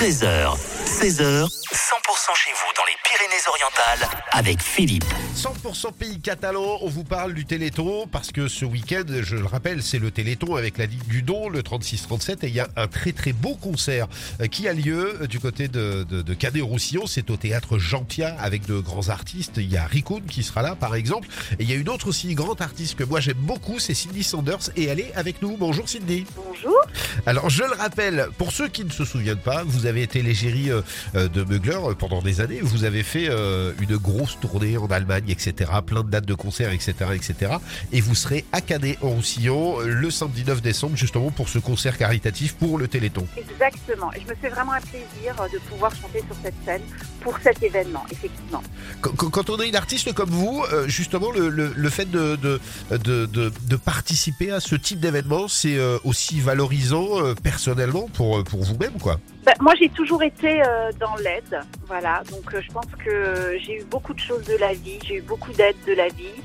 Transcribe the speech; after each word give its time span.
13h, 0.00 0.69
16h, 0.90 1.22
100% 1.22 2.34
chez 2.34 2.50
vous 2.50 2.72
dans 2.76 2.84
les 2.84 2.96
Pyrénées-Orientales 3.04 4.08
avec 4.32 4.60
Philippe. 4.60 5.04
100% 5.36 5.92
pays 5.92 6.20
catalan, 6.20 6.78
on 6.82 6.88
vous 6.88 7.04
parle 7.04 7.32
du 7.32 7.44
Téléthon 7.44 8.08
parce 8.10 8.32
que 8.32 8.48
ce 8.48 8.64
week-end, 8.64 9.04
je 9.22 9.36
le 9.36 9.46
rappelle, 9.46 9.84
c'est 9.84 10.00
le 10.00 10.10
Téléthon 10.10 10.56
avec 10.56 10.78
la 10.78 10.86
Ligue 10.86 11.06
du 11.06 11.22
Don, 11.22 11.48
le 11.48 11.62
36-37 11.62 12.44
et 12.44 12.48
il 12.48 12.54
y 12.54 12.60
a 12.60 12.66
un 12.76 12.88
très 12.88 13.12
très 13.12 13.32
beau 13.32 13.54
concert 13.54 14.08
euh, 14.40 14.48
qui 14.48 14.66
a 14.66 14.72
lieu 14.72 15.22
euh, 15.22 15.26
du 15.28 15.38
côté 15.38 15.68
de, 15.68 16.02
de, 16.02 16.22
de 16.22 16.34
Canet-Roussillon. 16.34 17.06
C'est 17.06 17.30
au 17.30 17.36
théâtre 17.36 17.78
Jean-Pierre 17.78 18.34
avec 18.40 18.66
de 18.66 18.80
grands 18.80 19.10
artistes. 19.10 19.58
Il 19.58 19.70
y 19.70 19.76
a 19.76 19.86
Ricoun 19.86 20.24
qui 20.26 20.42
sera 20.42 20.60
là 20.60 20.74
par 20.74 20.96
exemple 20.96 21.28
et 21.60 21.62
il 21.62 21.70
y 21.70 21.72
a 21.72 21.76
une 21.76 21.88
autre 21.88 22.08
aussi 22.08 22.34
grande 22.34 22.60
artiste 22.60 22.96
que 22.96 23.04
moi 23.04 23.20
j'aime 23.20 23.38
beaucoup, 23.38 23.78
c'est 23.78 23.94
Cindy 23.94 24.24
Sanders 24.24 24.70
et 24.76 24.86
elle 24.86 24.98
est 24.98 25.14
avec 25.14 25.40
nous. 25.40 25.56
Bonjour 25.56 25.88
Cindy. 25.88 26.26
Bonjour. 26.34 26.80
Alors 27.26 27.48
je 27.48 27.62
le 27.62 27.74
rappelle, 27.74 28.26
pour 28.38 28.50
ceux 28.50 28.66
qui 28.66 28.84
ne 28.84 28.90
se 28.90 29.04
souviennent 29.04 29.38
pas, 29.38 29.62
vous 29.64 29.86
avez 29.86 30.02
été 30.02 30.20
l'égérie 30.20 30.72
euh, 30.72 30.79
de 31.14 31.44
Mugler 31.44 31.78
euh, 31.84 31.94
pendant 31.94 32.22
des 32.22 32.40
années. 32.40 32.60
Vous 32.62 32.84
avez 32.84 33.02
fait 33.02 33.28
euh, 33.28 33.72
une 33.80 33.96
grosse 33.96 34.38
tournée 34.40 34.76
en 34.76 34.86
Allemagne, 34.86 35.24
etc. 35.28 35.70
Plein 35.84 36.02
de 36.02 36.10
dates 36.10 36.26
de 36.26 36.34
concerts, 36.34 36.72
etc., 36.72 36.94
etc. 37.14 37.54
Et 37.92 38.00
vous 38.00 38.14
serez 38.14 38.44
à 38.52 38.60
Canet 38.60 38.98
en 39.02 39.10
Roussillon 39.10 39.80
euh, 39.80 39.86
le 39.86 40.10
samedi 40.10 40.44
9 40.44 40.62
décembre 40.62 40.96
justement 40.96 41.30
pour 41.30 41.48
ce 41.48 41.58
concert 41.58 41.96
caritatif 41.96 42.54
pour 42.54 42.78
le 42.78 42.88
Téléthon. 42.88 43.26
Exactement. 43.36 44.12
Et 44.14 44.20
je 44.20 44.30
me 44.30 44.34
fais 44.34 44.48
vraiment 44.48 44.72
un 44.72 44.80
plaisir 44.80 45.40
euh, 45.40 45.48
de 45.52 45.58
pouvoir 45.68 45.94
chanter 45.94 46.20
sur 46.20 46.36
cette 46.42 46.54
scène 46.64 46.82
pour 47.20 47.38
cet 47.42 47.62
événement, 47.62 48.04
effectivement. 48.10 48.62
Quand, 49.00 49.50
on 49.50 49.58
est 49.58 49.68
une 49.68 49.76
artiste 49.76 50.12
comme 50.12 50.30
vous, 50.30 50.64
euh, 50.72 50.88
justement 50.88 51.30
le, 51.30 51.48
le, 51.48 51.72
le 51.74 51.88
fait 51.90 52.10
de, 52.10 52.36
de, 52.36 52.60
de, 52.90 53.26
de, 53.26 53.52
de 53.68 53.76
participer 53.76 54.50
à 54.50 54.60
ce 54.60 54.74
type 54.74 55.00
d'événement, 55.00 55.48
c'est 55.48 55.76
euh, 55.76 55.98
aussi 56.04 56.40
valorisant 56.40 57.20
euh, 57.20 57.34
personnellement 57.34 58.08
pour, 58.14 58.38
euh, 58.38 58.44
pour 58.44 58.62
vous-même, 58.62 58.98
quoi. 59.00 59.20
Bah, 59.44 59.52
moi, 59.60 59.74
j'ai 59.80 59.88
toujours 59.88 60.22
été 60.22 60.62
euh, 60.62 60.69
dans 60.98 61.16
l'aide, 61.16 61.60
voilà. 61.86 62.22
Donc, 62.30 62.54
euh, 62.54 62.60
je 62.60 62.70
pense 62.72 62.90
que 63.04 63.56
j'ai 63.58 63.80
eu 63.80 63.84
beaucoup 63.84 64.14
de 64.14 64.20
choses 64.20 64.44
de 64.44 64.56
la 64.56 64.72
vie, 64.72 64.98
j'ai 65.04 65.16
eu 65.16 65.22
beaucoup 65.22 65.52
d'aide 65.52 65.76
de 65.86 65.92
la 65.92 66.08
vie, 66.08 66.38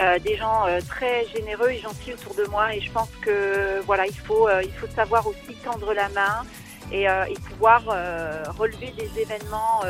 euh, 0.00 0.18
des 0.18 0.36
gens 0.36 0.66
euh, 0.66 0.80
très 0.86 1.26
généreux 1.26 1.70
et 1.70 1.78
gentils 1.78 2.12
autour 2.12 2.34
de 2.34 2.44
moi. 2.44 2.74
Et 2.74 2.80
je 2.80 2.90
pense 2.92 3.10
que 3.20 3.80
voilà, 3.86 4.06
il 4.06 4.18
faut, 4.18 4.48
euh, 4.48 4.62
il 4.62 4.72
faut 4.72 4.86
savoir 4.94 5.26
aussi 5.26 5.54
tendre 5.64 5.92
la 5.92 6.08
main 6.10 6.44
et, 6.92 7.08
euh, 7.08 7.24
et 7.24 7.34
pouvoir 7.34 7.82
euh, 7.88 8.44
relever 8.56 8.92
des 8.96 9.10
événements 9.20 9.82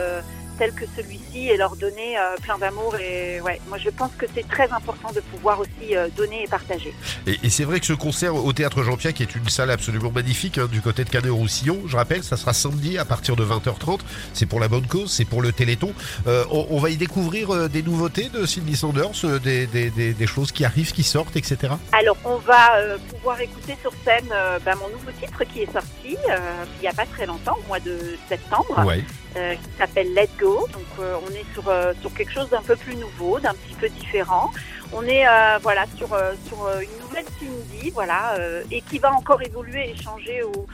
tels 0.59 0.73
que 0.73 0.85
celui-ci 0.97 1.49
et 1.49 1.57
leur 1.57 1.77
donner 1.77 2.19
euh, 2.19 2.37
plein 2.43 2.59
d'amour. 2.59 2.97
Et 2.97 3.41
ouais, 3.41 3.61
moi, 3.69 3.79
je 3.79 3.91
pense 3.91 4.11
que 4.19 4.27
c'est 4.35 4.47
très 4.49 4.71
important 4.73 5.13
de 5.15 5.21
pouvoir 5.21 5.61
aussi 5.61 5.97
euh, 5.97 6.09
donner 6.17 6.45
et 6.45 6.49
partager. 6.49 6.93
Et, 7.27 7.39
et 7.43 7.51
c'est 7.51 7.65
vrai 7.65 7.81
que 7.81 7.87
ce 7.87 7.93
concert 7.93 8.35
au 8.35 8.53
Théâtre 8.53 8.83
Jean-Pierre, 8.83 9.15
qui 9.15 9.23
est 9.23 9.35
une 9.35 9.49
salle 9.49 9.71
absolument 9.71 10.11
magnifique, 10.11 10.59
hein, 10.59 10.69
du 10.71 10.81
côté 10.81 11.05
de 11.05 11.11
Canet-Roussillon, 11.11 11.83
je 11.87 11.97
rappelle, 11.97 12.23
ça 12.23 12.37
sera 12.37 12.53
samedi 12.53 12.99
à 12.99 13.05
partir 13.05 13.37
de 13.37 13.45
20h30. 13.45 14.01
C'est 14.35 14.47
pour 14.47 14.61
la 14.61 14.69
bonne 14.69 14.87
cause, 14.87 15.11
c'est 15.13 15.25
pour 15.25 15.43
le 15.43 15.53
Téléthon. 15.53 15.93
Euh, 16.27 16.45
on, 16.51 16.67
on 16.71 16.79
va 16.79 16.91
y 16.91 16.97
découvrir 16.97 17.69
des 17.69 17.83
nouveautés 17.83 18.29
de 18.29 18.45
Sydney 18.47 18.75
Sanders, 18.75 19.39
des, 19.43 19.67
des, 19.67 19.91
des, 19.91 20.13
des 20.13 20.27
choses 20.27 20.53
qui 20.53 20.65
arrivent, 20.65 20.93
qui 20.93 21.03
sortent, 21.03 21.37
etc. 21.37 21.73
Alors, 21.93 22.17
on 22.25 22.37
va 22.37 22.77
euh, 22.77 22.99
pouvoir 23.11 23.41
écouter 23.41 23.77
sur 23.81 23.93
scène 24.05 24.29
euh, 24.33 24.59
bah, 24.65 24.75
mon 24.75 24.89
nouveau 24.89 25.11
titre 25.21 25.45
qui 25.53 25.63
est 25.63 25.73
sorti 25.73 25.89
il 26.09 26.81
n'y 26.81 26.89
a 26.89 26.93
pas 26.93 27.07
très 27.07 27.27
longtemps, 27.27 27.57
au 27.65 27.69
mois 27.69 27.81
de 27.81 28.17
septembre, 28.29 28.85
Ouais. 28.87 29.05
Euh, 29.37 29.55
qui 29.55 29.71
s'appelle 29.77 30.15
Let 30.15 30.31
Go. 30.39 30.67
Donc, 30.73 30.83
euh, 31.01 31.17
on 31.23 31.31
est 31.31 31.45
sur, 31.53 31.69
euh, 31.69 31.93
sur 32.01 32.13
quelque 32.15 32.33
chose 32.33 32.49
d'un 32.51 32.63
peu 32.63 32.77
plus 32.77 32.97
nouveau, 32.97 33.39
d'un 33.39 33.55
petit 33.55 33.75
peu 33.75 33.89
différent. 33.89 34.51
On 34.93 35.03
est 35.03 35.27
voilà 35.61 35.85
sur, 35.99 36.09
sur 36.47 36.67
une 36.81 37.03
nouvelle 37.03 37.27
Cindy, 37.39 37.91
voilà, 37.91 38.39
et 38.71 38.81
qui 38.81 38.99
va 38.99 39.13
encore 39.13 39.43
évoluer 39.43 39.91
et 39.91 39.95
changer 39.95 40.43
au, 40.43 40.67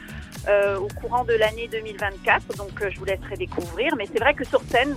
euh, 0.47 0.77
au 0.77 0.87
courant 0.87 1.23
de 1.23 1.33
l'année 1.33 1.67
2024. 1.71 2.57
Donc, 2.57 2.81
euh, 2.81 2.89
je 2.91 2.99
vous 2.99 3.05
laisserai 3.05 3.35
découvrir. 3.37 3.95
Mais 3.97 4.07
c'est 4.11 4.19
vrai 4.19 4.33
que 4.33 4.45
sur 4.45 4.61
scène, 4.69 4.95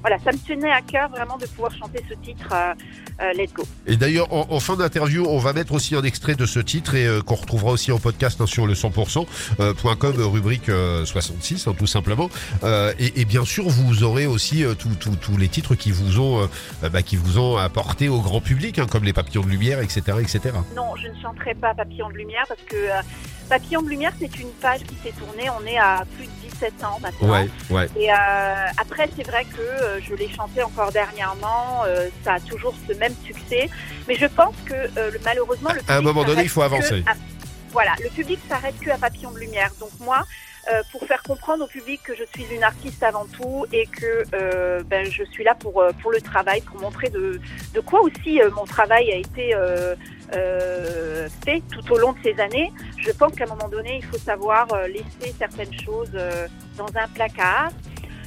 voilà, 0.00 0.18
ça 0.24 0.32
me 0.32 0.38
tenait 0.38 0.70
à 0.70 0.82
cœur 0.82 1.08
vraiment 1.10 1.38
de 1.38 1.46
pouvoir 1.46 1.72
chanter 1.76 2.02
ce 2.08 2.14
titre 2.14 2.48
euh, 2.52 2.74
euh, 3.20 3.32
Let 3.32 3.48
Go. 3.48 3.64
Et 3.86 3.96
d'ailleurs, 3.96 4.32
en, 4.32 4.46
en 4.50 4.60
fin 4.60 4.76
d'interview, 4.76 5.26
on 5.28 5.38
va 5.38 5.52
mettre 5.52 5.72
aussi 5.72 5.94
un 5.94 6.02
extrait 6.02 6.34
de 6.34 6.46
ce 6.46 6.60
titre 6.60 6.94
et 6.94 7.06
qu'on 7.26 7.34
retrouvera 7.34 7.72
aussi 7.72 7.92
en 7.92 7.98
podcast 7.98 8.40
hein, 8.40 8.46
sur 8.46 8.66
le 8.66 8.74
100%.com, 8.74 9.26
euh, 9.60 9.74
point 9.74 9.96
com, 9.96 10.14
euh, 10.18 10.26
rubrique 10.26 10.68
euh, 10.68 11.04
66, 11.04 11.66
hein, 11.66 11.74
tout 11.78 11.86
simplement. 11.86 12.30
Et, 12.98 13.20
et 13.20 13.24
bien 13.24 13.44
sûr, 13.44 13.68
vous 13.68 14.02
aurez 14.02 14.26
aussi 14.26 14.64
tous 14.78 15.36
les 15.36 15.48
titres 15.48 15.74
qui 15.74 15.90
vous 15.90 16.20
ont, 16.20 16.48
bah, 16.82 17.02
qui 17.02 17.16
vous 17.16 17.38
ont 17.38 17.56
apporté 17.56 18.08
au 18.08 18.20
grand 18.20 18.40
public, 18.40 18.78
hein, 18.78 18.86
comme 18.90 19.04
les 19.04 19.12
papillons 19.12 19.42
de 19.42 19.48
lumière, 19.48 19.80
etc., 19.80 20.00
etc. 20.20 20.54
Non, 20.74 20.96
je 20.96 21.08
ne 21.08 21.20
chanterai 21.20 21.54
pas 21.54 21.74
Papillon 21.74 22.08
de 22.10 22.14
Lumière 22.14 22.44
parce 22.48 22.62
que 22.62 22.76
Papillon 23.48 23.82
de 23.82 23.88
Lumière, 23.88 24.12
c'est 24.20 24.38
une 24.38 24.50
page 24.60 24.80
qui 24.84 24.94
s'est 25.02 25.12
tournée. 25.18 25.48
On 25.60 25.66
est 25.66 25.78
à 25.78 26.04
plus 26.16 26.26
de 26.26 26.30
17 26.50 26.84
ans 26.84 26.98
maintenant. 27.00 27.30
Ouais, 27.30 27.48
ouais. 27.70 27.86
Et 27.96 28.10
euh, 28.12 28.14
après, 28.78 29.08
c'est 29.16 29.26
vrai 29.26 29.44
que 29.44 29.60
euh, 29.60 30.00
je 30.00 30.14
l'ai 30.14 30.28
chanté 30.28 30.62
encore 30.62 30.92
dernièrement. 30.92 31.84
euh, 31.86 32.08
ça 32.24 32.34
a 32.34 32.40
toujours 32.40 32.74
ce 32.88 32.92
même 32.94 33.14
succès. 33.24 33.68
Mais 34.06 34.14
je 34.16 34.26
pense 34.26 34.54
que 34.66 34.74
euh, 34.74 35.10
le- 35.10 35.20
malheureusement, 35.24 35.70
le 35.72 35.80
À 35.88 35.94
un 35.94 35.98
public 35.98 36.02
moment 36.14 36.24
donné, 36.24 36.42
il 36.42 36.48
faut 36.48 36.62
avancer. 36.62 37.02
à- 37.06 37.14
voilà, 37.70 37.92
le 38.02 38.08
public 38.10 38.38
s'arrête 38.48 38.78
que 38.80 38.90
à 38.90 38.96
Papillon 38.98 39.30
de 39.30 39.38
Lumière. 39.38 39.70
Donc 39.80 39.90
moi, 40.00 40.24
euh, 40.72 40.82
pour 40.92 41.02
faire 41.06 41.22
comprendre 41.22 41.64
au 41.64 41.66
public 41.66 42.02
que 42.02 42.14
je 42.14 42.24
suis 42.34 42.44
une 42.54 42.62
artiste 42.62 43.02
avant 43.02 43.26
tout 43.26 43.64
et 43.72 43.86
que 43.86 44.24
euh, 44.34 44.82
ben, 44.84 45.06
je 45.10 45.22
suis 45.24 45.44
là 45.44 45.54
pour, 45.54 45.80
euh, 45.80 45.90
pour 46.02 46.10
le 46.10 46.20
travail, 46.20 46.60
pour 46.62 46.78
montrer 46.80 47.08
de, 47.08 47.40
de 47.74 47.80
quoi 47.80 48.00
aussi 48.02 48.40
euh, 48.42 48.50
mon 48.50 48.64
travail 48.64 49.10
a 49.12 49.16
été 49.16 49.54
euh, 49.54 49.94
euh, 50.34 50.77
tout 51.72 51.92
au 51.92 51.98
long 51.98 52.12
de 52.12 52.18
ces 52.22 52.40
années. 52.40 52.70
Je 52.96 53.10
pense 53.10 53.32
qu'à 53.32 53.44
un 53.44 53.48
moment 53.48 53.68
donné, 53.68 53.96
il 53.96 54.04
faut 54.04 54.18
savoir 54.18 54.72
euh, 54.72 54.86
laisser 54.88 55.34
certaines 55.38 55.72
choses 55.72 56.10
euh, 56.14 56.46
dans 56.76 56.88
un 56.96 57.08
placard. 57.14 57.70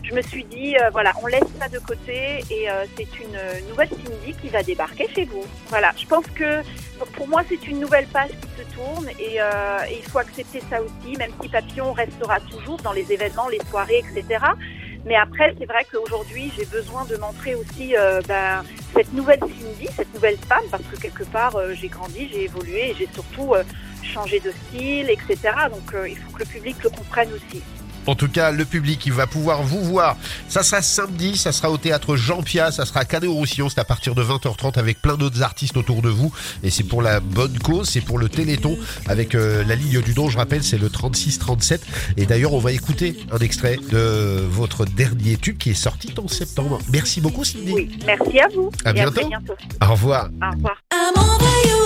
Je 0.03 0.13
me 0.15 0.21
suis 0.21 0.43
dit, 0.43 0.75
euh, 0.75 0.89
voilà, 0.91 1.13
on 1.21 1.27
laisse 1.27 1.45
ça 1.59 1.69
de 1.69 1.79
côté 1.79 2.43
et 2.49 2.67
c'est 2.97 3.19
une 3.19 3.37
nouvelle 3.69 3.89
Cindy 3.89 4.33
qui 4.41 4.49
va 4.49 4.63
débarquer 4.63 5.07
chez 5.13 5.25
vous. 5.25 5.45
Voilà, 5.67 5.93
je 5.95 6.05
pense 6.05 6.25
que 6.35 6.61
pour 7.13 7.27
moi, 7.27 7.43
c'est 7.47 7.67
une 7.67 7.79
nouvelle 7.79 8.07
page 8.07 8.31
qui 8.31 8.49
se 8.57 8.75
tourne 8.75 9.07
et 9.19 9.37
il 9.95 10.03
faut 10.09 10.17
accepter 10.17 10.61
ça 10.69 10.81
aussi, 10.81 11.15
même 11.17 11.31
si 11.41 11.47
Papillon 11.47 11.93
restera 11.93 12.39
toujours 12.39 12.77
dans 12.77 12.91
les 12.93 13.11
événements, 13.13 13.47
les 13.47 13.61
soirées, 13.69 13.99
etc. 13.99 14.43
Mais 15.05 15.15
après, 15.15 15.55
c'est 15.57 15.65
vrai 15.65 15.85
qu'aujourd'hui, 15.91 16.51
j'ai 16.55 16.65
besoin 16.65 17.05
de 17.05 17.17
montrer 17.17 17.55
aussi 17.55 17.95
euh, 17.97 18.21
ben, 18.27 18.63
cette 18.93 19.11
nouvelle 19.13 19.39
Cindy, 19.39 19.87
cette 19.95 20.13
nouvelle 20.13 20.37
femme, 20.37 20.63
parce 20.69 20.83
que 20.83 20.95
quelque 20.95 21.23
part, 21.23 21.55
euh, 21.55 21.73
j'ai 21.73 21.87
grandi, 21.87 22.29
j'ai 22.31 22.43
évolué 22.43 22.95
j'ai 22.97 23.07
surtout 23.11 23.55
euh, 23.55 23.63
changé 24.03 24.39
de 24.39 24.51
style, 24.51 25.09
etc. 25.09 25.37
Donc, 25.71 25.95
il 26.07 26.17
faut 26.17 26.31
que 26.31 26.39
le 26.39 26.45
public 26.45 26.83
le 26.83 26.89
comprenne 26.89 27.29
aussi. 27.33 27.63
En 28.07 28.15
tout 28.15 28.27
cas, 28.27 28.51
le 28.51 28.65
public, 28.65 29.05
il 29.05 29.13
va 29.13 29.27
pouvoir 29.27 29.63
vous 29.63 29.83
voir. 29.83 30.17
Ça 30.47 30.63
sera 30.63 30.81
samedi, 30.81 31.37
ça 31.37 31.51
sera 31.51 31.69
au 31.69 31.77
théâtre 31.77 32.15
Jean-Pierre, 32.15 32.73
ça 32.73 32.85
sera 32.85 33.01
à 33.01 33.05
Canet-Roussillon, 33.05 33.69
c'est 33.69 33.79
à 33.79 33.83
partir 33.83 34.15
de 34.15 34.23
20h30 34.23 34.77
avec 34.77 35.01
plein 35.01 35.15
d'autres 35.15 35.41
artistes 35.41 35.77
autour 35.77 36.01
de 36.01 36.09
vous. 36.09 36.31
Et 36.63 36.69
c'est 36.69 36.83
pour 36.83 37.01
la 37.01 37.19
bonne 37.19 37.57
cause, 37.59 37.89
c'est 37.89 38.01
pour 38.01 38.17
le 38.17 38.29
Téléthon 38.29 38.77
avec 39.07 39.35
euh, 39.35 39.63
la 39.65 39.75
ligne 39.75 40.01
du 40.01 40.13
don, 40.13 40.29
je 40.29 40.37
rappelle, 40.37 40.63
c'est 40.63 40.77
le 40.77 40.89
36-37. 40.89 41.79
Et 42.17 42.25
d'ailleurs, 42.25 42.53
on 42.53 42.59
va 42.59 42.71
écouter 42.71 43.17
un 43.31 43.39
extrait 43.39 43.77
de 43.91 44.45
votre 44.49 44.85
dernier 44.85 45.37
tube 45.37 45.57
qui 45.57 45.71
est 45.71 45.73
sorti 45.73 46.13
en 46.17 46.27
septembre. 46.27 46.79
Merci 46.91 47.21
beaucoup, 47.21 47.43
Cindy. 47.43 47.73
Oui, 47.73 47.99
merci 48.05 48.39
à 48.39 48.47
vous. 48.53 48.71
À 48.85 48.91
et 48.91 48.93
bientôt. 48.93 49.21
à 49.21 49.27
bientôt. 49.27 49.55
Au 49.81 49.91
revoir. 49.91 50.29
Au 50.41 50.51
revoir. 50.55 51.80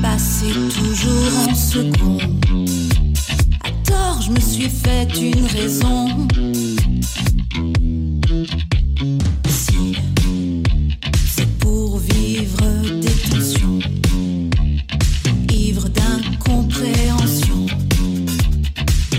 Passer 0.00 0.52
toujours 0.72 1.48
en 1.48 1.54
second. 1.54 2.18
À 3.64 3.70
tort, 3.84 4.22
je 4.22 4.30
me 4.30 4.38
suis 4.38 4.68
fait 4.68 5.08
une 5.20 5.44
raison. 5.46 6.28
Si 9.48 9.96
c'est 11.26 11.58
pour 11.58 11.98
vivre 11.98 12.62
des 13.00 13.16
tensions, 13.28 13.80
ivre 15.50 15.88
d'incompréhension, 15.88 17.66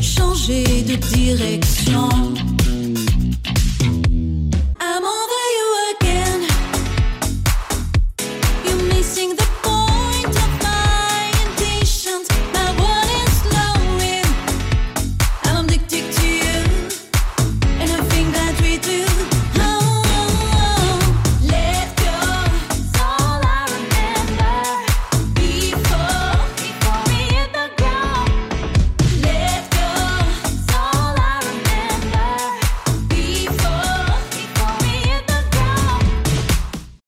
changer 0.02 0.84
de 0.84 0.96
direction. 1.18 2.13